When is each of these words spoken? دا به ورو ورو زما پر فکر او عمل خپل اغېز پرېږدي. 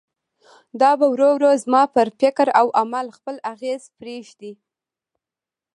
دا 0.81 0.91
به 0.99 1.05
ورو 1.13 1.29
ورو 1.35 1.51
زما 1.63 1.83
پر 1.95 2.07
فکر 2.19 2.47
او 2.59 2.67
عمل 2.81 3.07
خپل 3.17 3.35
اغېز 3.53 3.83
پرېږدي. 3.97 4.53